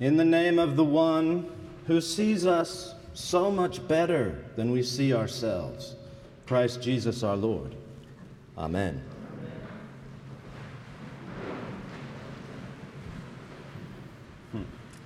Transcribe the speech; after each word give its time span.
In 0.00 0.16
the 0.16 0.24
name 0.24 0.58
of 0.58 0.76
the 0.76 0.84
one 0.84 1.50
who 1.86 2.00
sees 2.00 2.46
us 2.46 2.94
so 3.12 3.50
much 3.50 3.86
better 3.86 4.42
than 4.56 4.70
we 4.70 4.82
see 4.82 5.12
ourselves, 5.12 5.94
Christ 6.46 6.80
Jesus 6.80 7.22
our 7.22 7.36
Lord. 7.36 7.74
Amen. 8.56 9.04
Hmm. 14.52 14.62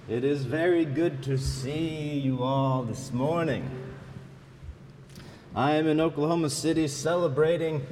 It 0.09 0.23
is 0.23 0.45
very 0.45 0.85
good 0.85 1.25
to 1.25 1.39
see 1.39 2.21
you 2.21 2.45
all 2.45 2.85
this 2.85 3.13
morning. 3.13 3.69
I 5.57 5.73
am 5.73 5.89
in 5.89 6.01
Oklahoma 6.01 6.51
City 6.51 6.87
celebrating 6.87 7.85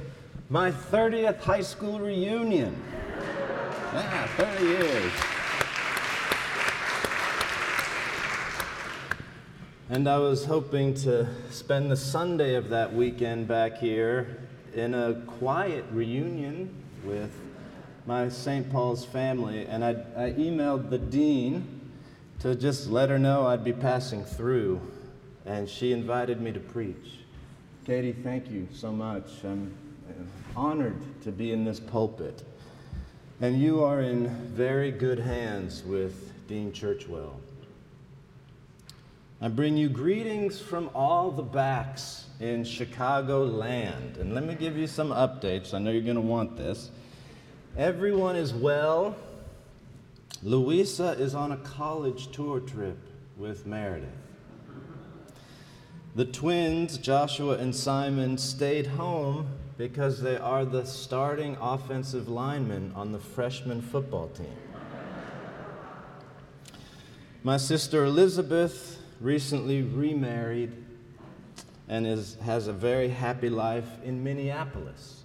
my 0.49 0.71
30th 0.71 1.41
high 1.41 1.61
school 1.61 1.99
reunion. 1.99 2.81
Yeah, 3.93 4.27
30 4.37 4.63
years. 4.65 5.11
And 9.93 10.07
I 10.07 10.17
was 10.17 10.43
hoping 10.43 10.95
to 11.03 11.27
spend 11.51 11.91
the 11.91 11.95
Sunday 11.95 12.55
of 12.55 12.69
that 12.69 12.95
weekend 12.95 13.47
back 13.47 13.77
here 13.77 14.39
in 14.73 14.95
a 14.95 15.21
quiet 15.27 15.85
reunion 15.91 16.73
with 17.05 17.29
my 18.07 18.27
St. 18.27 18.71
Paul's 18.71 19.05
family. 19.05 19.67
And 19.67 19.85
I, 19.85 19.91
I 20.17 20.31
emailed 20.31 20.89
the 20.89 20.97
dean 20.97 21.91
to 22.39 22.55
just 22.55 22.87
let 22.87 23.11
her 23.11 23.19
know 23.19 23.45
I'd 23.45 23.63
be 23.63 23.71
passing 23.71 24.25
through. 24.25 24.81
And 25.45 25.69
she 25.69 25.91
invited 25.91 26.41
me 26.41 26.51
to 26.53 26.59
preach. 26.59 27.19
Katie, 27.85 28.13
thank 28.13 28.49
you 28.49 28.67
so 28.73 28.91
much. 28.91 29.29
I'm 29.43 29.77
honored 30.55 31.21
to 31.21 31.31
be 31.31 31.51
in 31.51 31.65
this 31.65 31.79
pulpit. 31.79 32.41
And 33.41 33.61
you 33.61 33.83
are 33.83 34.01
in 34.01 34.27
very 34.55 34.89
good 34.89 35.19
hands 35.19 35.83
with 35.83 36.33
Dean 36.47 36.71
Churchwell. 36.71 37.35
I 39.43 39.49
bring 39.49 39.75
you 39.75 39.89
greetings 39.89 40.61
from 40.61 40.89
all 40.95 41.29
the 41.29 41.43
backs 41.43 42.27
in 42.39 42.63
Chicago 42.63 43.43
land. 43.43 44.15
And 44.15 44.33
let 44.33 44.45
me 44.45 44.55
give 44.55 44.77
you 44.77 44.87
some 44.87 45.09
updates. 45.09 45.73
I 45.73 45.79
know 45.79 45.91
you're 45.91 46.01
going 46.01 46.15
to 46.15 46.21
want 46.21 46.55
this. 46.55 46.91
Everyone 47.77 48.37
is 48.37 48.53
well. 48.53 49.17
Louisa 50.43 51.09
is 51.19 51.35
on 51.35 51.51
a 51.51 51.57
college 51.57 52.31
tour 52.31 52.61
trip 52.61 52.97
with 53.35 53.65
Meredith. 53.65 54.07
The 56.15 56.23
twins, 56.23 56.97
Joshua 56.97 57.57
and 57.57 57.75
Simon, 57.75 58.37
stayed 58.37 58.87
home 58.87 59.49
because 59.77 60.21
they 60.21 60.37
are 60.37 60.63
the 60.63 60.85
starting 60.85 61.57
offensive 61.59 62.29
linemen 62.29 62.93
on 62.95 63.11
the 63.11 63.19
freshman 63.19 63.81
football 63.81 64.29
team. 64.29 64.55
My 67.43 67.57
sister 67.57 68.05
Elizabeth 68.05 69.01
recently 69.23 69.81
remarried 69.81 70.71
and 71.87 72.05
is, 72.05 72.35
has 72.43 72.67
a 72.67 72.73
very 72.73 73.07
happy 73.09 73.49
life 73.49 73.87
in 74.03 74.23
Minneapolis. 74.23 75.23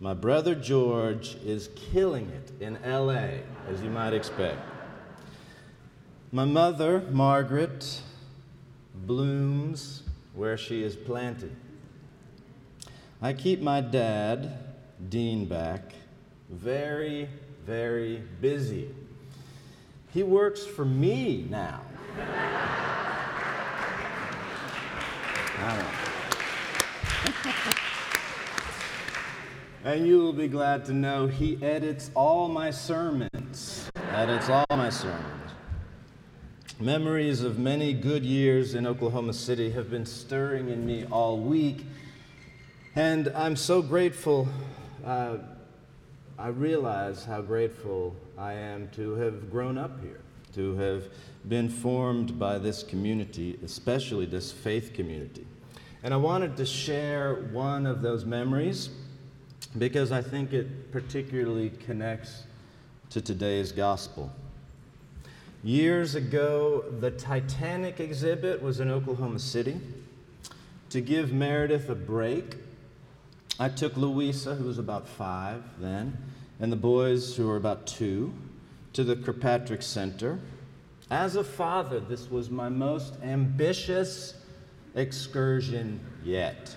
My 0.00 0.14
brother 0.14 0.54
George 0.56 1.36
is 1.44 1.68
killing 1.76 2.28
it 2.30 2.50
in 2.60 2.78
LA, 2.84 3.42
as 3.68 3.80
you 3.82 3.90
might 3.90 4.14
expect. 4.14 4.58
My 6.32 6.46
mother, 6.46 7.02
Margaret, 7.10 8.00
blooms 8.94 10.02
where 10.34 10.56
she 10.56 10.82
is 10.82 10.96
planted. 10.96 11.54
I 13.20 13.34
keep 13.34 13.60
my 13.60 13.80
dad, 13.80 14.58
Dean, 15.08 15.44
back 15.44 15.92
very, 16.52 17.28
very 17.64 18.22
busy. 18.40 18.94
He 20.12 20.22
works 20.22 20.64
for 20.64 20.84
me 20.84 21.46
now. 21.48 21.80
And 29.84 30.06
you 30.06 30.18
will 30.18 30.32
be 30.32 30.48
glad 30.48 30.84
to 30.86 30.92
know 30.92 31.26
he 31.26 31.62
edits 31.62 32.10
all 32.14 32.48
my 32.48 32.70
sermons. 32.70 33.90
Edits 34.10 34.48
all 34.48 34.64
my 34.70 34.90
sermons. 34.90 35.52
Memories 36.80 37.42
of 37.42 37.58
many 37.58 37.92
good 37.92 38.24
years 38.24 38.74
in 38.74 38.86
Oklahoma 38.86 39.32
City 39.32 39.70
have 39.70 39.90
been 39.90 40.06
stirring 40.06 40.68
in 40.68 40.86
me 40.86 41.04
all 41.10 41.38
week, 41.38 41.84
and 42.96 43.28
I'm 43.28 43.54
so 43.54 43.82
grateful. 43.82 44.48
Uh, 45.04 45.38
I 46.38 46.48
realize 46.48 47.24
how 47.24 47.42
grateful 47.42 48.16
I 48.38 48.54
am 48.54 48.88
to 48.96 49.14
have 49.14 49.50
grown 49.50 49.78
up 49.78 50.00
here, 50.00 50.20
to 50.54 50.74
have 50.76 51.04
been 51.48 51.68
formed 51.68 52.38
by 52.38 52.58
this 52.58 52.82
community, 52.82 53.58
especially 53.62 54.26
this 54.26 54.50
faith 54.50 54.92
community. 54.94 55.46
And 56.04 56.12
I 56.12 56.16
wanted 56.16 56.56
to 56.56 56.66
share 56.66 57.34
one 57.52 57.86
of 57.86 58.02
those 58.02 58.24
memories 58.24 58.90
because 59.78 60.10
I 60.10 60.20
think 60.20 60.52
it 60.52 60.90
particularly 60.90 61.70
connects 61.70 62.42
to 63.10 63.20
today's 63.20 63.70
gospel. 63.70 64.32
Years 65.62 66.16
ago, 66.16 66.84
the 66.98 67.12
Titanic 67.12 68.00
exhibit 68.00 68.60
was 68.60 68.80
in 68.80 68.90
Oklahoma 68.90 69.38
City. 69.38 69.80
To 70.90 71.00
give 71.00 71.32
Meredith 71.32 71.88
a 71.88 71.94
break, 71.94 72.56
I 73.60 73.68
took 73.68 73.96
Louisa, 73.96 74.56
who 74.56 74.64
was 74.64 74.78
about 74.78 75.06
five 75.06 75.62
then, 75.78 76.18
and 76.58 76.72
the 76.72 76.76
boys, 76.76 77.36
who 77.36 77.46
were 77.46 77.56
about 77.56 77.86
two, 77.86 78.34
to 78.94 79.04
the 79.04 79.14
Kirkpatrick 79.14 79.82
Center. 79.82 80.40
As 81.10 81.36
a 81.36 81.44
father, 81.44 82.00
this 82.00 82.28
was 82.28 82.50
my 82.50 82.68
most 82.68 83.14
ambitious 83.22 84.34
excursion 84.94 86.00
yet. 86.24 86.74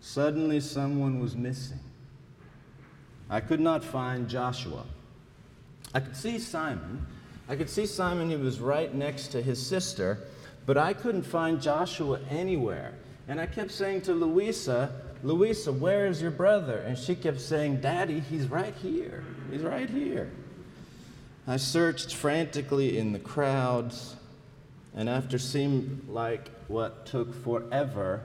Suddenly, 0.00 0.60
someone 0.60 1.20
was 1.20 1.36
missing. 1.36 1.78
I 3.30 3.40
could 3.40 3.60
not 3.60 3.82
find 3.82 4.28
Joshua. 4.28 4.84
I 5.94 6.00
could 6.00 6.16
see 6.16 6.38
Simon. 6.38 7.06
I 7.48 7.56
could 7.56 7.70
see 7.70 7.86
Simon, 7.86 8.30
he 8.30 8.36
was 8.36 8.60
right 8.60 8.94
next 8.94 9.28
to 9.28 9.42
his 9.42 9.64
sister, 9.64 10.18
but 10.66 10.78
I 10.78 10.92
couldn't 10.92 11.24
find 11.24 11.60
Joshua 11.60 12.20
anywhere. 12.30 12.94
And 13.28 13.40
I 13.40 13.46
kept 13.46 13.70
saying 13.70 14.02
to 14.02 14.14
Louisa, 14.14 14.92
Louisa, 15.22 15.72
where 15.72 16.06
is 16.06 16.20
your 16.20 16.30
brother? 16.30 16.78
And 16.78 16.98
she 16.98 17.14
kept 17.14 17.40
saying, 17.40 17.80
Daddy, 17.80 18.20
he's 18.20 18.48
right 18.48 18.74
here. 18.74 19.24
He's 19.50 19.62
right 19.62 19.88
here. 19.88 20.30
I 21.46 21.56
searched 21.56 22.14
frantically 22.14 22.98
in 22.98 23.12
the 23.12 23.18
crowds, 23.18 24.16
and 24.94 25.08
after 25.08 25.38
seemed 25.38 26.06
like 26.08 26.48
what 26.68 27.06
took 27.06 27.34
forever, 27.42 28.22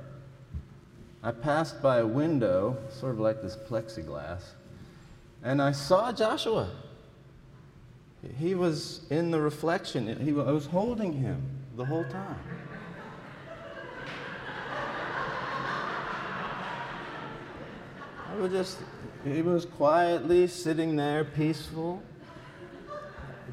I 1.23 1.31
passed 1.31 1.81
by 1.81 1.99
a 1.99 2.05
window, 2.05 2.77
sort 2.89 3.13
of 3.13 3.19
like 3.19 3.41
this 3.41 3.55
plexiglass, 3.55 4.41
and 5.43 5.61
I 5.61 5.71
saw 5.71 6.11
Joshua. 6.11 6.69
He 8.37 8.55
was 8.55 9.05
in 9.09 9.31
the 9.31 9.39
reflection. 9.39 10.07
He, 10.19 10.31
I 10.31 10.51
was 10.51 10.65
holding 10.65 11.13
him 11.13 11.41
the 11.75 11.85
whole 11.85 12.03
time. 12.05 12.39
I 18.29 18.35
was 18.39 18.51
just, 18.51 18.77
he 19.23 19.41
was 19.41 19.65
quietly 19.65 20.47
sitting 20.47 20.95
there, 20.95 21.23
peaceful, 21.23 22.01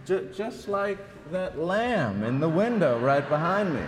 just 0.04 0.68
like 0.68 0.98
that 1.30 1.58
lamb 1.58 2.22
in 2.22 2.40
the 2.40 2.48
window 2.48 2.98
right 2.98 3.26
behind 3.28 3.74
me. 3.74 3.82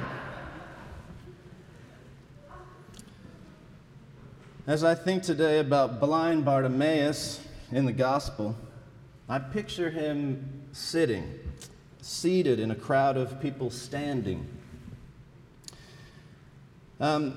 As 4.67 4.83
I 4.83 4.95
think 4.95 5.23
today 5.23 5.59
about 5.59 6.01
blind 6.01 6.45
Bartimaeus 6.45 7.41
in 7.71 7.85
the 7.85 7.93
gospel, 7.93 8.57
I 9.29 9.39
picture 9.39 9.91
him 9.91 10.63
sitting, 10.73 11.39
seated 12.01 12.59
in 12.59 12.71
a 12.71 12.75
crowd 12.75 13.17
of 13.17 13.41
people 13.41 13.71
standing. 13.71 14.47
Um, 16.99 17.37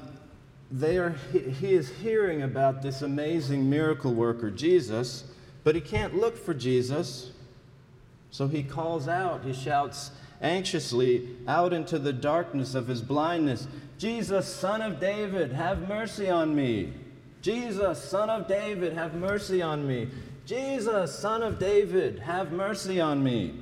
they 0.71 0.97
are, 0.97 1.15
he, 1.31 1.39
he 1.39 1.73
is 1.73 1.89
hearing 1.89 2.43
about 2.43 2.81
this 2.81 3.01
amazing 3.01 3.69
miracle 3.69 4.13
worker, 4.13 4.49
Jesus, 4.49 5.25
but 5.63 5.75
he 5.75 5.81
can't 5.81 6.15
look 6.15 6.37
for 6.37 6.53
Jesus. 6.53 7.31
So 8.31 8.47
he 8.47 8.63
calls 8.63 9.07
out, 9.07 9.43
he 9.43 9.53
shouts 9.53 10.11
anxiously 10.41 11.35
out 11.47 11.73
into 11.73 11.99
the 11.99 12.13
darkness 12.13 12.75
of 12.75 12.87
his 12.87 13.01
blindness 13.01 13.67
Jesus, 13.99 14.47
son 14.47 14.81
of 14.81 15.01
David, 15.01 15.51
have 15.51 15.89
mercy 15.89 16.29
on 16.29 16.55
me. 16.55 16.93
Jesus, 17.41 18.01
son 18.01 18.29
of 18.29 18.47
David, 18.47 18.93
have 18.93 19.13
mercy 19.13 19.61
on 19.61 19.85
me. 19.85 20.07
Jesus, 20.45 21.19
son 21.19 21.43
of 21.43 21.59
David, 21.59 22.19
have 22.19 22.53
mercy 22.53 23.01
on 23.01 23.21
me. 23.21 23.55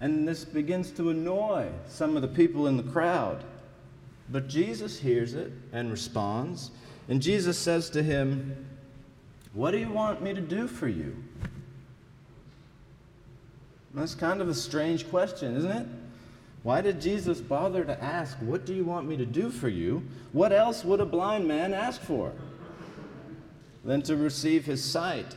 And 0.00 0.26
this 0.26 0.46
begins 0.46 0.90
to 0.92 1.10
annoy 1.10 1.68
some 1.86 2.16
of 2.16 2.22
the 2.22 2.28
people 2.28 2.68
in 2.68 2.78
the 2.78 2.82
crowd. 2.82 3.44
But 4.30 4.48
Jesus 4.48 4.98
hears 4.98 5.34
it 5.34 5.52
and 5.72 5.90
responds. 5.90 6.70
And 7.06 7.20
Jesus 7.20 7.58
says 7.58 7.90
to 7.90 8.02
him, 8.02 8.66
What 9.52 9.72
do 9.72 9.78
you 9.78 9.90
want 9.90 10.22
me 10.22 10.32
to 10.32 10.40
do 10.40 10.68
for 10.68 10.88
you? 10.88 11.22
That's 13.94 14.14
kind 14.14 14.40
of 14.40 14.48
a 14.48 14.54
strange 14.54 15.08
question, 15.08 15.56
isn't 15.56 15.70
it? 15.70 15.86
Why 16.62 16.80
did 16.80 17.00
Jesus 17.00 17.40
bother 17.40 17.84
to 17.84 18.02
ask, 18.02 18.36
What 18.38 18.66
do 18.66 18.74
you 18.74 18.84
want 18.84 19.08
me 19.08 19.16
to 19.16 19.26
do 19.26 19.50
for 19.50 19.68
you? 19.68 20.02
What 20.32 20.52
else 20.52 20.84
would 20.84 21.00
a 21.00 21.06
blind 21.06 21.46
man 21.46 21.72
ask 21.72 22.00
for? 22.00 22.32
Than 23.84 24.02
to 24.02 24.16
receive 24.16 24.66
his 24.66 24.84
sight. 24.84 25.36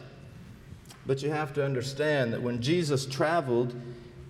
But 1.05 1.23
you 1.23 1.31
have 1.31 1.53
to 1.53 1.65
understand 1.65 2.33
that 2.33 2.41
when 2.41 2.61
Jesus 2.61 3.05
traveled, 3.05 3.73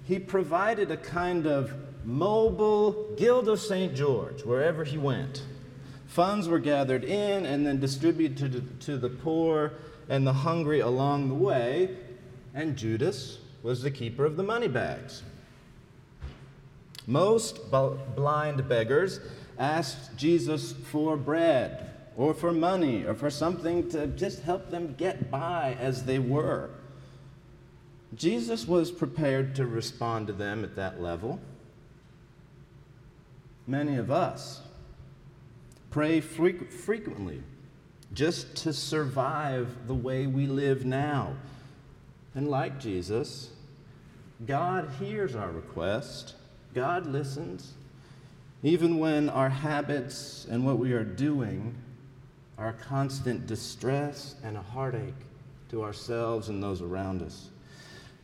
he 0.03 0.19
provided 0.19 0.91
a 0.91 0.97
kind 0.97 1.47
of 1.47 1.73
mobile 2.05 3.13
Guild 3.17 3.49
of 3.49 3.59
St. 3.59 3.95
George 3.95 4.43
wherever 4.43 4.83
he 4.83 4.97
went. 4.97 5.43
Funds 6.07 6.47
were 6.47 6.59
gathered 6.59 7.03
in 7.03 7.45
and 7.45 7.65
then 7.65 7.79
distributed 7.79 8.79
to 8.81 8.97
the 8.97 9.09
poor 9.09 9.73
and 10.09 10.27
the 10.27 10.33
hungry 10.33 10.81
along 10.81 11.29
the 11.29 11.35
way, 11.35 11.95
and 12.53 12.75
Judas 12.75 13.39
was 13.63 13.81
the 13.81 13.91
keeper 13.91 14.25
of 14.25 14.37
the 14.37 14.43
money 14.43 14.67
bags. 14.67 15.23
Most 17.07 17.71
blind 17.71 18.67
beggars 18.69 19.19
asked 19.57 20.15
Jesus 20.17 20.73
for 20.73 21.17
bread 21.17 21.91
or 22.15 22.33
for 22.33 22.51
money 22.51 23.05
or 23.05 23.13
for 23.13 23.29
something 23.29 23.89
to 23.89 24.07
just 24.07 24.41
help 24.43 24.69
them 24.69 24.95
get 24.97 25.31
by 25.31 25.77
as 25.79 26.05
they 26.05 26.19
were. 26.19 26.69
Jesus 28.15 28.67
was 28.67 28.91
prepared 28.91 29.55
to 29.55 29.65
respond 29.65 30.27
to 30.27 30.33
them 30.33 30.63
at 30.63 30.75
that 30.75 31.01
level. 31.01 31.39
Many 33.67 33.95
of 33.95 34.11
us 34.11 34.61
pray 35.89 36.19
frequently 36.19 37.41
just 38.13 38.55
to 38.57 38.73
survive 38.73 39.69
the 39.87 39.95
way 39.95 40.27
we 40.27 40.45
live 40.45 40.85
now. 40.85 41.35
And 42.35 42.49
like 42.49 42.79
Jesus, 42.79 43.49
God 44.45 44.89
hears 44.99 45.35
our 45.35 45.51
request, 45.51 46.35
God 46.73 47.05
listens, 47.05 47.73
even 48.63 48.99
when 48.99 49.29
our 49.29 49.49
habits 49.49 50.47
and 50.49 50.65
what 50.65 50.77
we 50.77 50.93
are 50.93 51.03
doing 51.03 51.75
are 52.57 52.69
a 52.69 52.73
constant 52.73 53.47
distress 53.47 54.35
and 54.43 54.55
a 54.55 54.61
heartache 54.61 55.13
to 55.69 55.83
ourselves 55.83 56.49
and 56.49 56.61
those 56.61 56.81
around 56.81 57.21
us. 57.21 57.49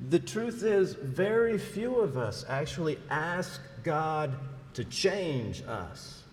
The 0.10 0.20
truth 0.20 0.64
is, 0.64 0.94
very 0.94 1.58
few 1.58 1.96
of 1.96 2.18
us 2.18 2.46
actually 2.48 3.00
ask 3.10 3.60
God 3.84 4.38
to 4.76 4.84
change 4.84 5.64
us. 5.68 6.24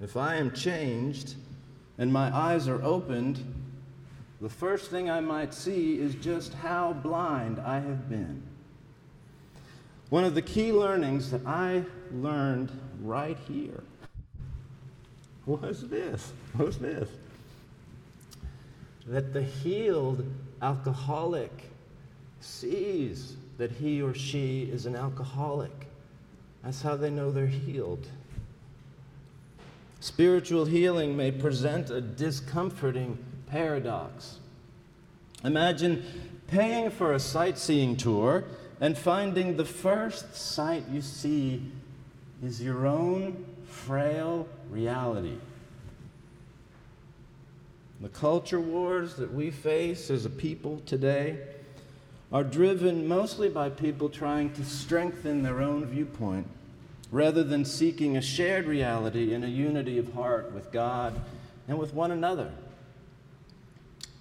If 0.00 0.16
I 0.16 0.36
am 0.36 0.52
changed 0.52 1.34
and 1.98 2.12
my 2.12 2.36
eyes 2.36 2.66
are 2.68 2.82
opened, 2.82 3.44
the 4.40 4.48
first 4.48 4.90
thing 4.90 5.10
I 5.10 5.20
might 5.20 5.52
see 5.52 5.98
is 5.98 6.14
just 6.14 6.54
how 6.54 6.92
blind 6.92 7.58
I 7.58 7.80
have 7.80 8.08
been. 8.08 8.42
One 10.10 10.24
of 10.24 10.34
the 10.34 10.42
key 10.42 10.72
learnings 10.72 11.30
that 11.30 11.44
I 11.46 11.84
learned 12.12 12.70
right 13.02 13.36
here 13.46 13.82
was 15.44 15.88
this. 15.88 16.32
Was 16.56 16.78
this? 16.78 17.08
That 19.06 19.32
the 19.32 19.42
healed 19.42 20.24
alcoholic 20.62 21.70
sees 22.40 23.36
that 23.58 23.70
he 23.70 24.00
or 24.00 24.14
she 24.14 24.62
is 24.64 24.86
an 24.86 24.94
alcoholic. 24.94 25.88
That's 26.62 26.82
how 26.82 26.96
they 26.96 27.10
know 27.10 27.30
they're 27.30 27.46
healed. 27.46 28.06
Spiritual 30.00 30.64
healing 30.64 31.16
may 31.16 31.32
present 31.32 31.90
a 31.90 32.00
discomforting 32.00 33.18
paradox. 33.50 34.38
Imagine 35.44 36.04
paying 36.48 36.90
for 36.90 37.12
a 37.12 37.20
sightseeing 37.20 37.96
tour 37.96 38.44
and 38.80 38.96
finding 38.96 39.56
the 39.56 39.64
first 39.64 40.34
sight 40.34 40.84
you 40.90 41.00
see 41.00 41.62
is 42.42 42.62
your 42.62 42.86
own 42.86 43.44
frail 43.66 44.48
reality. 44.70 45.36
The 48.00 48.08
culture 48.08 48.60
wars 48.60 49.16
that 49.16 49.32
we 49.32 49.50
face 49.50 50.10
as 50.10 50.24
a 50.24 50.30
people 50.30 50.80
today 50.86 51.38
are 52.30 52.44
driven 52.44 53.08
mostly 53.08 53.48
by 53.48 53.70
people 53.70 54.08
trying 54.08 54.52
to 54.52 54.64
strengthen 54.64 55.42
their 55.42 55.60
own 55.60 55.84
viewpoint 55.86 56.46
rather 57.10 57.42
than 57.42 57.64
seeking 57.64 58.16
a 58.16 58.22
shared 58.22 58.66
reality 58.66 59.32
in 59.32 59.42
a 59.42 59.48
unity 59.48 59.98
of 59.98 60.12
heart 60.12 60.52
with 60.52 60.70
God 60.70 61.20
and 61.66 61.78
with 61.78 61.94
one 61.94 62.10
another. 62.10 62.52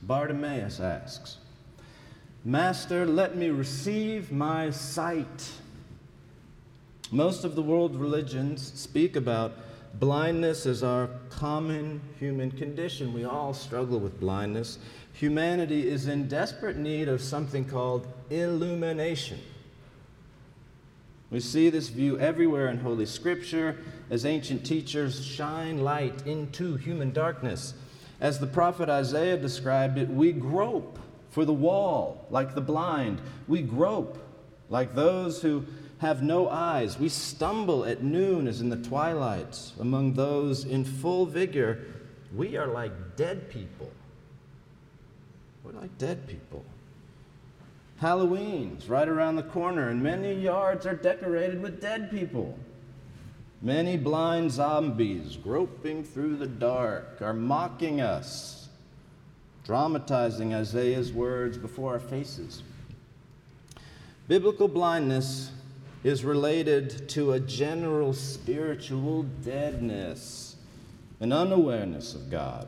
Bartimaeus 0.08 0.80
asks, 0.80 1.38
Master, 2.46 3.06
let 3.06 3.36
me 3.36 3.50
receive 3.50 4.32
my 4.32 4.72
sight. 4.72 5.52
Most 7.12 7.44
of 7.44 7.56
the 7.56 7.62
world 7.62 7.94
religions 7.96 8.72
speak 8.74 9.18
about 9.18 9.54
blindness 10.00 10.66
as 10.66 10.82
our 10.82 11.10
common 11.30 12.00
human 12.20 12.52
condition. 12.52 13.14
We 13.14 13.26
all 13.26 13.54
struggle 13.54 14.00
with 14.00 14.18
blindness. 14.18 14.80
Humanity 15.12 15.90
is 15.90 16.08
in 16.08 16.30
desperate 16.30 16.78
need 16.78 17.10
of 17.10 17.22
something 17.22 17.66
called 17.66 18.08
illumination. 18.30 19.40
We 21.30 21.42
see 21.42 21.70
this 21.70 21.90
view 21.90 22.18
everywhere 22.18 22.70
in 22.70 22.80
Holy 22.80 23.06
Scripture 23.06 23.78
as 24.10 24.26
ancient 24.26 24.66
teachers 24.66 25.26
shine 25.26 25.84
light 25.84 26.26
into 26.26 26.78
human 26.78 27.12
darkness. 27.12 27.74
As 28.20 28.40
the 28.40 28.48
prophet 28.48 28.90
Isaiah 28.90 29.38
described 29.38 29.98
it, 29.98 30.10
we 30.10 30.32
grope 30.32 30.98
for 31.30 31.46
the 31.46 31.54
wall 31.54 32.26
like 32.30 32.56
the 32.56 32.62
blind. 32.62 33.22
We 33.48 33.62
grope 33.62 34.18
like 34.70 34.96
those 34.96 35.42
who 35.42 35.66
have 36.00 36.24
no 36.24 36.50
eyes. 36.50 37.00
We 37.00 37.10
stumble 37.10 37.86
at 37.86 38.04
noon 38.04 38.48
as 38.48 38.62
in 38.62 38.70
the 38.70 38.78
twilight. 38.78 39.72
Among 39.80 40.14
those 40.14 40.66
in 40.66 40.84
full 40.84 41.26
vigor, 41.26 41.86
we 42.36 42.58
are 42.58 42.68
like 42.68 43.16
dead 43.16 43.50
people. 43.50 43.92
We're 45.64 45.80
like 45.80 45.98
dead 45.98 46.28
people. 46.28 46.64
Halloween's 47.98 48.88
right 48.88 49.08
around 49.08 49.38
the 49.38 49.44
corner, 49.44 49.90
and 49.90 50.02
many 50.04 50.34
yards 50.34 50.86
are 50.86 50.96
decorated 50.96 51.62
with 51.62 51.82
dead 51.82 52.12
people. 52.12 52.58
Many 53.62 53.98
blind 53.98 54.52
zombies 54.52 55.36
groping 55.36 56.04
through 56.04 56.38
the 56.38 56.48
dark 56.48 57.22
are 57.22 57.34
mocking 57.34 58.02
us, 58.02 58.70
dramatizing 59.64 60.54
Isaiah's 60.54 61.12
words 61.12 61.58
before 61.58 61.94
our 61.94 62.00
faces. 62.00 62.64
Biblical 64.28 64.68
blindness 64.68 65.52
is 66.04 66.24
related 66.24 67.10
to 67.10 67.32
a 67.32 67.40
general 67.40 68.14
spiritual 68.14 69.24
deadness, 69.44 70.56
an 71.20 71.32
unawareness 71.32 72.14
of 72.14 72.30
God, 72.30 72.68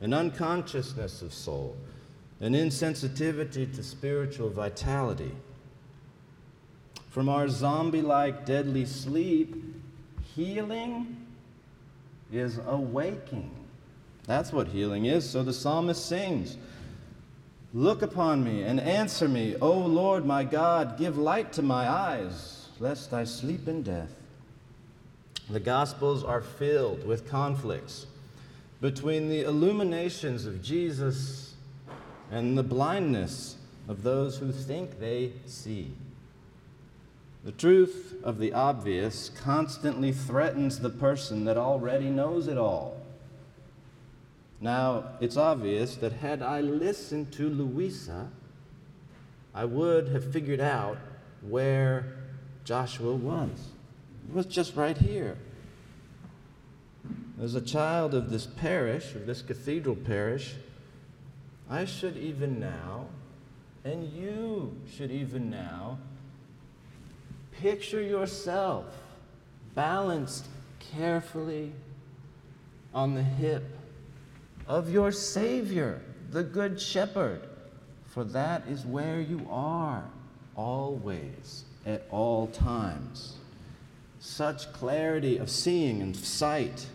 an 0.00 0.12
unconsciousness 0.12 1.22
of 1.22 1.32
soul 1.32 1.76
an 2.40 2.52
insensitivity 2.52 3.74
to 3.74 3.82
spiritual 3.82 4.50
vitality. 4.50 5.32
From 7.10 7.28
our 7.28 7.48
zombie 7.48 8.02
like 8.02 8.44
deadly 8.44 8.84
sleep, 8.84 9.54
healing 10.36 11.16
is 12.32 12.60
awaking. 12.66 13.50
That's 14.26 14.52
what 14.52 14.68
healing 14.68 15.06
is. 15.06 15.28
So 15.28 15.42
the 15.42 15.52
psalmist 15.52 16.06
sings 16.06 16.56
Look 17.76 18.00
upon 18.00 18.42
me 18.42 18.62
and 18.62 18.80
answer 18.80 19.28
me, 19.28 19.54
O 19.60 19.70
Lord 19.70 20.24
my 20.24 20.44
God, 20.44 20.96
give 20.98 21.18
light 21.18 21.52
to 21.54 21.62
my 21.62 21.86
eyes, 21.86 22.68
lest 22.80 23.12
I 23.12 23.24
sleep 23.24 23.68
in 23.68 23.82
death. 23.82 24.08
The 25.50 25.60
Gospels 25.60 26.24
are 26.24 26.40
filled 26.40 27.06
with 27.06 27.28
conflicts 27.28 28.06
between 28.80 29.28
the 29.28 29.42
illuminations 29.42 30.46
of 30.46 30.62
Jesus 30.62 31.54
and 32.30 32.56
the 32.56 32.62
blindness 32.62 33.56
of 33.88 34.02
those 34.02 34.38
who 34.38 34.52
think 34.52 34.98
they 34.98 35.32
see. 35.44 35.92
The 37.46 37.52
truth 37.52 38.16
of 38.24 38.40
the 38.40 38.52
obvious 38.52 39.28
constantly 39.28 40.10
threatens 40.10 40.80
the 40.80 40.90
person 40.90 41.44
that 41.44 41.56
already 41.56 42.10
knows 42.10 42.48
it 42.48 42.58
all. 42.58 43.00
Now, 44.60 45.04
it's 45.20 45.36
obvious 45.36 45.94
that 45.94 46.14
had 46.14 46.42
I 46.42 46.60
listened 46.60 47.32
to 47.34 47.48
Louisa, 47.48 48.30
I 49.54 49.64
would 49.64 50.08
have 50.08 50.32
figured 50.32 50.58
out 50.58 50.98
where 51.40 52.16
Joshua 52.64 53.14
was. 53.14 53.68
It 54.28 54.34
was 54.34 54.46
just 54.46 54.74
right 54.74 54.98
here. 54.98 55.38
As 57.40 57.54
a 57.54 57.60
child 57.60 58.12
of 58.12 58.28
this 58.28 58.44
parish, 58.46 59.14
of 59.14 59.24
this 59.24 59.42
cathedral 59.42 59.94
parish, 59.94 60.56
I 61.70 61.84
should 61.84 62.16
even 62.16 62.58
now, 62.58 63.06
and 63.84 64.12
you 64.12 64.74
should 64.92 65.12
even 65.12 65.48
now, 65.48 65.98
picture 67.60 68.02
yourself 68.02 68.84
balanced 69.74 70.46
carefully 70.96 71.72
on 72.94 73.14
the 73.14 73.22
hip 73.22 73.64
of 74.66 74.90
your 74.90 75.12
Savior, 75.12 76.00
the 76.30 76.42
Good 76.42 76.80
Shepherd, 76.80 77.42
for 78.06 78.24
that 78.24 78.66
is 78.68 78.84
where 78.84 79.20
you 79.20 79.46
are 79.50 80.04
always, 80.56 81.64
at 81.84 82.06
all 82.10 82.46
times. 82.48 83.36
Such 84.18 84.72
clarity 84.72 85.36
of 85.36 85.50
seeing 85.50 86.02
and 86.02 86.16
sight 86.16 86.86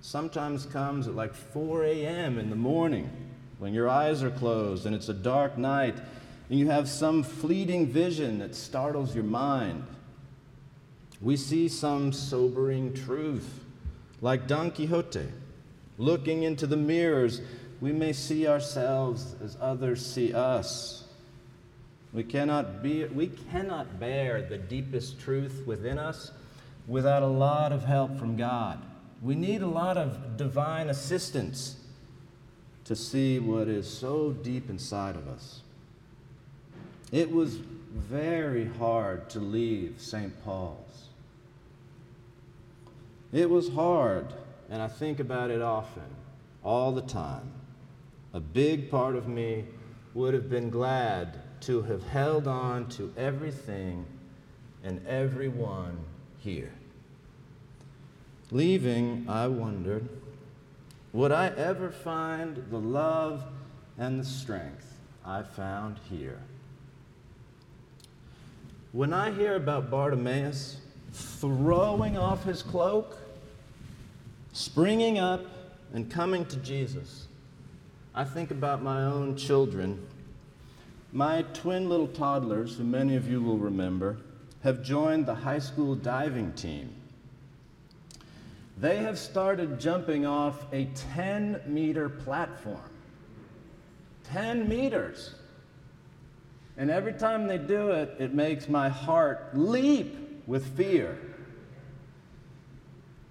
sometimes 0.00 0.66
comes 0.66 1.06
at 1.06 1.14
like 1.14 1.34
4 1.34 1.84
a.m. 1.84 2.38
in 2.38 2.50
the 2.50 2.56
morning 2.56 3.10
when 3.58 3.72
your 3.72 3.88
eyes 3.88 4.22
are 4.22 4.30
closed 4.30 4.86
and 4.86 4.94
it's 4.94 5.08
a 5.08 5.14
dark 5.14 5.56
night 5.56 5.96
and 6.50 6.58
you 6.58 6.68
have 6.68 6.88
some 6.88 7.22
fleeting 7.22 7.86
vision 7.86 8.40
that 8.40 8.56
startles 8.56 9.14
your 9.14 9.24
mind. 9.24 9.86
We 11.20 11.36
see 11.36 11.68
some 11.68 12.12
sobering 12.12 12.92
truth, 12.92 13.60
like 14.20 14.48
Don 14.48 14.72
Quixote. 14.72 15.28
Looking 15.96 16.42
into 16.42 16.66
the 16.66 16.76
mirrors, 16.76 17.40
we 17.80 17.92
may 17.92 18.12
see 18.12 18.48
ourselves 18.48 19.36
as 19.42 19.56
others 19.60 20.04
see 20.04 20.34
us. 20.34 21.04
We 22.12 22.24
cannot, 22.24 22.82
be, 22.82 23.04
we 23.04 23.28
cannot 23.28 24.00
bear 24.00 24.42
the 24.42 24.58
deepest 24.58 25.20
truth 25.20 25.62
within 25.66 25.98
us 25.98 26.32
without 26.88 27.22
a 27.22 27.28
lot 27.28 27.70
of 27.70 27.84
help 27.84 28.18
from 28.18 28.36
God. 28.36 28.82
We 29.22 29.36
need 29.36 29.62
a 29.62 29.68
lot 29.68 29.96
of 29.96 30.36
divine 30.36 30.88
assistance 30.88 31.76
to 32.86 32.96
see 32.96 33.38
what 33.38 33.68
is 33.68 33.88
so 33.88 34.32
deep 34.32 34.68
inside 34.68 35.14
of 35.14 35.28
us. 35.28 35.60
It 37.12 37.32
was 37.32 37.56
very 37.92 38.66
hard 38.66 39.28
to 39.30 39.40
leave 39.40 39.96
St. 39.98 40.32
Paul's. 40.44 41.08
It 43.32 43.50
was 43.50 43.68
hard, 43.70 44.32
and 44.68 44.80
I 44.80 44.88
think 44.88 45.18
about 45.18 45.50
it 45.50 45.60
often, 45.60 46.04
all 46.62 46.92
the 46.92 47.02
time. 47.02 47.52
A 48.32 48.40
big 48.40 48.90
part 48.90 49.16
of 49.16 49.26
me 49.26 49.64
would 50.14 50.34
have 50.34 50.48
been 50.48 50.70
glad 50.70 51.40
to 51.62 51.82
have 51.82 52.04
held 52.04 52.46
on 52.46 52.88
to 52.90 53.12
everything 53.16 54.06
and 54.84 55.04
everyone 55.06 55.98
here. 56.38 56.72
Leaving, 58.50 59.26
I 59.28 59.46
wondered, 59.48 60.08
would 61.12 61.32
I 61.32 61.48
ever 61.48 61.90
find 61.90 62.64
the 62.70 62.78
love 62.78 63.44
and 63.98 64.18
the 64.18 64.24
strength 64.24 64.98
I 65.24 65.42
found 65.42 65.98
here? 66.08 66.40
When 68.92 69.12
I 69.12 69.30
hear 69.30 69.54
about 69.54 69.88
Bartimaeus 69.88 70.78
throwing 71.12 72.18
off 72.18 72.42
his 72.42 72.60
cloak, 72.60 73.16
springing 74.52 75.18
up, 75.18 75.46
and 75.92 76.10
coming 76.10 76.44
to 76.46 76.56
Jesus, 76.56 77.28
I 78.16 78.24
think 78.24 78.50
about 78.50 78.82
my 78.82 79.04
own 79.04 79.36
children. 79.36 80.04
My 81.12 81.42
twin 81.54 81.88
little 81.88 82.08
toddlers, 82.08 82.76
who 82.76 82.84
many 82.84 83.14
of 83.14 83.30
you 83.30 83.40
will 83.40 83.58
remember, 83.58 84.16
have 84.64 84.82
joined 84.82 85.24
the 85.26 85.36
high 85.36 85.60
school 85.60 85.94
diving 85.94 86.52
team. 86.54 86.92
They 88.76 88.98
have 88.98 89.20
started 89.20 89.78
jumping 89.78 90.26
off 90.26 90.66
a 90.72 90.86
10 91.14 91.62
meter 91.64 92.08
platform. 92.08 92.90
10 94.24 94.68
meters. 94.68 95.34
And 96.80 96.90
every 96.90 97.12
time 97.12 97.46
they 97.46 97.58
do 97.58 97.90
it, 97.90 98.16
it 98.18 98.32
makes 98.32 98.66
my 98.66 98.88
heart 98.88 99.50
leap 99.52 100.42
with 100.46 100.78
fear. 100.78 101.18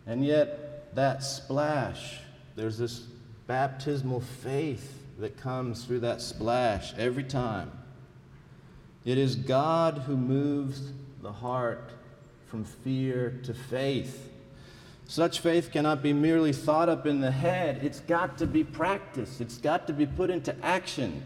And 0.06 0.24
yet, 0.24 0.94
that 0.94 1.24
splash, 1.24 2.20
there's 2.56 2.77
this 2.77 3.08
baptismal 3.48 4.22
faith 4.22 5.01
that 5.18 5.36
comes 5.38 5.84
through 5.84 6.01
that 6.01 6.22
splash 6.22 6.94
every 6.94 7.24
time. 7.24 7.72
It 9.03 9.18
is 9.18 9.36
God 9.36 10.03
who 10.06 10.15
moves 10.15 10.91
the 11.24 11.32
heart 11.32 11.89
from 12.46 12.63
fear 12.63 13.39
to 13.46 13.56
faith. 13.56 14.32
Such 15.08 15.39
faith 15.39 15.72
cannot 15.72 16.03
be 16.03 16.13
merely 16.13 16.53
thought 16.53 16.88
up 16.88 17.08
in 17.08 17.20
the 17.20 17.32
head, 17.32 17.79
it's 17.82 18.01
got 18.01 18.38
to 18.38 18.46
be 18.46 18.63
practiced, 18.63 19.41
it's 19.41 19.58
got 19.58 19.88
to 19.88 19.94
be 19.94 20.06
put 20.06 20.29
into 20.29 20.56
action 20.63 21.24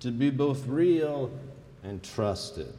to 0.00 0.10
be 0.10 0.30
both 0.30 0.66
real 0.66 1.30
and 1.82 2.02
trusted. 2.02 2.72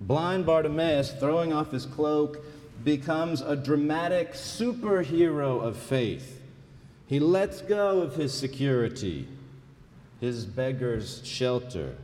Blind 0.00 0.46
Bartimaeus, 0.46 1.12
throwing 1.12 1.52
off 1.52 1.72
his 1.72 1.86
cloak, 1.86 2.44
becomes 2.84 3.40
a 3.40 3.56
dramatic 3.56 4.32
superhero 4.32 5.62
of 5.62 5.76
faith. 5.76 6.40
He 7.06 7.20
lets 7.20 7.62
go 7.62 8.00
of 8.00 8.16
his 8.16 8.32
security, 8.34 9.26
his 10.20 10.44
beggar's 10.44 11.22
shelter. 11.24 11.96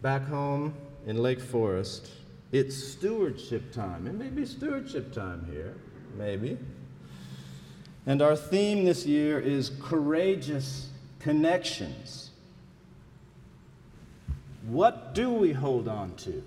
Back 0.00 0.26
home 0.26 0.74
in 1.06 1.18
Lake 1.18 1.40
Forest, 1.40 2.10
it's 2.52 2.76
stewardship 2.76 3.72
time. 3.72 4.06
It 4.06 4.14
may 4.14 4.28
be 4.28 4.46
stewardship 4.46 5.12
time 5.12 5.46
here, 5.50 5.74
maybe. 6.16 6.56
And 8.06 8.22
our 8.22 8.36
theme 8.36 8.84
this 8.84 9.04
year 9.04 9.38
is 9.38 9.72
courageous 9.82 10.88
connections. 11.20 12.30
What 14.66 15.14
do 15.14 15.32
we 15.32 15.52
hold 15.52 15.88
on 15.88 16.14
to? 16.16 16.42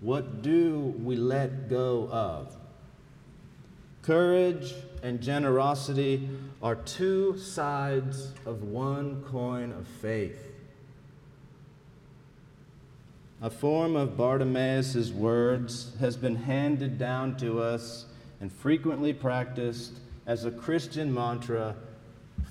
What 0.00 0.42
do 0.42 0.94
we 1.02 1.16
let 1.16 1.68
go 1.68 2.08
of? 2.10 2.56
Courage 4.02 4.74
and 5.02 5.20
generosity 5.20 6.28
are 6.62 6.76
two 6.76 7.36
sides 7.36 8.32
of 8.46 8.62
one 8.62 9.22
coin 9.24 9.72
of 9.72 9.86
faith. 9.86 10.52
A 13.40 13.50
form 13.50 13.94
of 13.94 14.16
Bartimaeus' 14.16 15.10
words 15.10 15.94
has 16.00 16.16
been 16.16 16.34
handed 16.34 16.98
down 16.98 17.36
to 17.36 17.60
us 17.60 18.06
and 18.40 18.52
frequently 18.52 19.12
practiced 19.12 19.92
as 20.26 20.44
a 20.44 20.50
Christian 20.50 21.12
mantra 21.12 21.76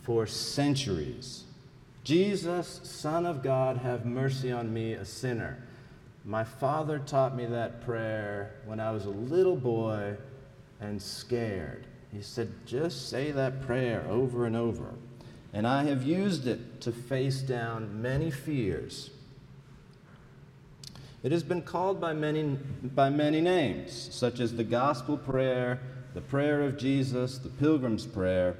for 0.07 0.25
centuries. 0.25 1.43
Jesus, 2.03 2.79
Son 2.81 3.27
of 3.27 3.43
God, 3.43 3.77
have 3.77 4.07
mercy 4.07 4.51
on 4.51 4.73
me, 4.73 4.93
a 4.93 5.05
sinner. 5.05 5.61
My 6.25 6.43
father 6.43 6.97
taught 6.97 7.35
me 7.35 7.45
that 7.45 7.85
prayer 7.85 8.55
when 8.65 8.79
I 8.79 8.89
was 8.89 9.05
a 9.05 9.09
little 9.11 9.55
boy 9.55 10.15
and 10.81 10.99
scared. 10.99 11.85
He 12.11 12.23
said, 12.23 12.51
just 12.65 13.09
say 13.09 13.31
that 13.31 13.61
prayer 13.61 14.07
over 14.09 14.45
and 14.45 14.55
over. 14.55 14.95
And 15.53 15.67
I 15.67 15.83
have 15.83 16.01
used 16.01 16.47
it 16.47 16.81
to 16.81 16.91
face 16.91 17.41
down 17.41 18.01
many 18.01 18.31
fears 18.31 19.11
it 21.27 21.31
has 21.31 21.43
been 21.43 21.61
called 21.61 21.99
by 21.99 22.13
many, 22.13 22.43
by 22.95 23.09
many 23.09 23.41
names, 23.41 24.09
such 24.11 24.39
as 24.39 24.55
the 24.55 24.63
Gospel 24.63 25.17
Prayer, 25.17 25.81
the 26.13 26.21
Prayer 26.21 26.61
of 26.61 26.77
Jesus, 26.77 27.37
the 27.37 27.49
Pilgrim's 27.49 28.05
Prayer, 28.05 28.55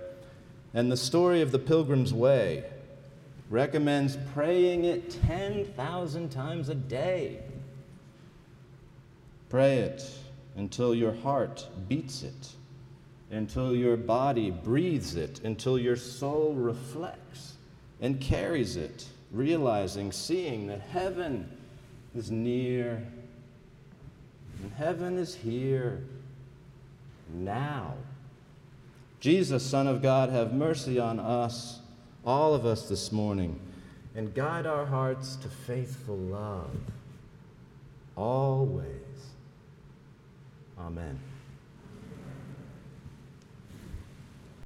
and 0.73 0.91
the 0.91 0.97
story 0.97 1.41
of 1.41 1.51
the 1.51 1.59
Pilgrim's 1.59 2.13
Way 2.13 2.63
recommends 3.49 4.17
praying 4.33 4.85
it 4.85 5.17
10,000 5.25 6.29
times 6.29 6.69
a 6.69 6.75
day. 6.75 7.39
Pray 9.49 9.77
it 9.77 10.03
until 10.55 10.93
your 10.93 11.13
heart 11.13 11.65
beats 11.87 12.23
it, 12.23 12.49
until 13.31 13.75
your 13.75 13.95
body 13.95 14.51
breathes 14.51 15.15
it, 15.15 15.39
until 15.43 15.79
your 15.79 15.95
soul 15.95 16.53
reflects 16.53 17.53
and 18.01 18.19
carries 18.19 18.75
it, 18.75 19.05
realizing, 19.31 20.11
seeing 20.11 20.67
that 20.67 20.81
heaven 20.81 21.49
is 22.15 22.29
near, 22.29 23.01
and 24.61 24.71
heaven 24.73 25.17
is 25.17 25.35
here 25.35 26.03
now. 27.33 27.93
Jesus, 29.19 29.63
Son 29.63 29.87
of 29.87 30.01
God, 30.01 30.29
have 30.29 30.53
mercy 30.53 30.99
on 30.99 31.19
us, 31.19 31.79
all 32.25 32.53
of 32.53 32.65
us 32.65 32.87
this 32.87 33.11
morning, 33.11 33.59
and 34.15 34.33
guide 34.33 34.65
our 34.65 34.85
hearts 34.85 35.35
to 35.37 35.47
faithful 35.47 36.17
love 36.17 36.75
always. 38.15 38.85
Amen. 40.79 41.19